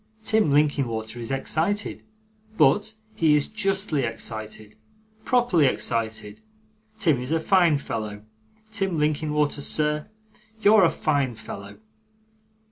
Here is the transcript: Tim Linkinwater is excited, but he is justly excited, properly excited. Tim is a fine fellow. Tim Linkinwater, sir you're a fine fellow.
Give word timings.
Tim 0.23 0.49
Linkinwater 0.49 1.19
is 1.19 1.29
excited, 1.29 2.01
but 2.57 2.95
he 3.13 3.35
is 3.35 3.47
justly 3.47 4.01
excited, 4.01 4.75
properly 5.25 5.67
excited. 5.67 6.41
Tim 6.97 7.21
is 7.21 7.31
a 7.31 7.39
fine 7.39 7.77
fellow. 7.77 8.23
Tim 8.71 8.97
Linkinwater, 8.97 9.61
sir 9.61 10.09
you're 10.59 10.83
a 10.83 10.89
fine 10.89 11.35
fellow. 11.35 11.77